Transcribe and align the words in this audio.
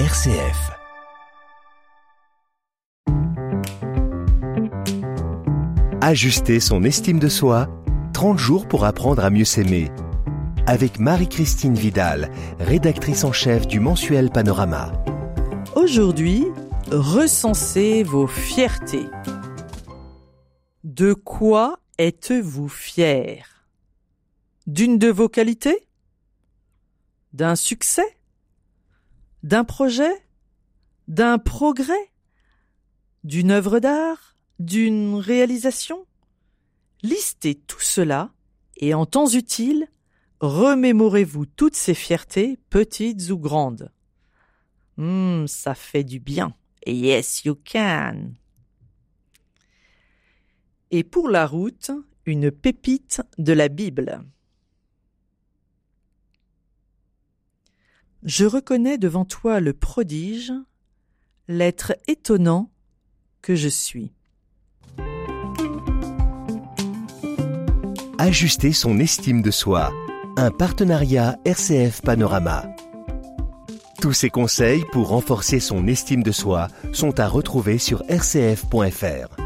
RCF. 0.00 0.72
Ajuster 6.00 6.58
son 6.58 6.82
estime 6.82 7.20
de 7.20 7.28
soi, 7.28 7.68
30 8.12 8.36
jours 8.36 8.66
pour 8.66 8.86
apprendre 8.86 9.24
à 9.24 9.30
mieux 9.30 9.44
s'aimer. 9.44 9.92
Avec 10.66 10.98
Marie-Christine 10.98 11.76
Vidal, 11.76 12.32
rédactrice 12.58 13.22
en 13.22 13.30
chef 13.30 13.68
du 13.68 13.78
mensuel 13.78 14.30
Panorama. 14.30 14.92
Aujourd'hui, 15.76 16.44
recensez 16.90 18.02
vos 18.02 18.26
fiertés. 18.26 19.06
De 20.82 21.14
quoi 21.14 21.78
êtes-vous 21.98 22.68
fier? 22.68 23.68
D'une 24.66 24.98
de 24.98 25.08
vos 25.08 25.28
qualités? 25.28 25.86
D'un 27.32 27.54
succès? 27.54 28.13
D'un 29.44 29.62
projet 29.62 30.26
D'un 31.06 31.36
progrès 31.36 32.10
D'une 33.24 33.50
œuvre 33.50 33.78
d'art 33.78 34.36
D'une 34.58 35.16
réalisation 35.16 36.06
Listez 37.02 37.54
tout 37.54 37.82
cela 37.82 38.32
et 38.78 38.94
en 38.94 39.04
temps 39.04 39.28
utile, 39.28 39.86
remémorez-vous 40.40 41.44
toutes 41.44 41.76
ces 41.76 41.92
fiertés, 41.92 42.58
petites 42.70 43.30
ou 43.30 43.38
grandes. 43.38 43.92
Hum, 44.96 45.46
ça 45.46 45.74
fait 45.74 46.04
du 46.04 46.18
bien. 46.18 46.56
Yes, 46.86 47.44
you 47.44 47.54
can. 47.70 48.32
Et 50.90 51.04
pour 51.04 51.28
la 51.28 51.46
route, 51.46 51.90
une 52.24 52.50
pépite 52.50 53.20
de 53.36 53.52
la 53.52 53.68
Bible. 53.68 54.24
Je 58.24 58.46
reconnais 58.46 58.96
devant 58.96 59.26
toi 59.26 59.60
le 59.60 59.74
prodige, 59.74 60.50
l'être 61.46 61.92
étonnant 62.08 62.70
que 63.42 63.54
je 63.54 63.68
suis. 63.68 64.12
Ajuster 68.18 68.72
son 68.72 68.98
estime 68.98 69.42
de 69.42 69.50
soi. 69.50 69.92
Un 70.38 70.50
partenariat 70.50 71.38
RCF 71.44 72.00
Panorama. 72.00 72.64
Tous 74.00 74.14
ces 74.14 74.30
conseils 74.30 74.84
pour 74.90 75.08
renforcer 75.08 75.60
son 75.60 75.86
estime 75.86 76.22
de 76.22 76.32
soi 76.32 76.68
sont 76.94 77.20
à 77.20 77.28
retrouver 77.28 77.76
sur 77.76 78.02
rcf.fr. 78.08 79.43